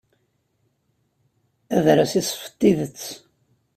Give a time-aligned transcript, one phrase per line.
[1.77, 3.03] Adras iseffeḍ tidet.